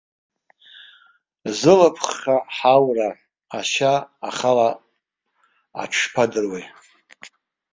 [1.57, 3.09] Зылԥха ҳаура,
[3.57, 3.93] ашьа
[4.27, 4.69] ахала
[5.81, 6.65] аҽшԥадыруеи!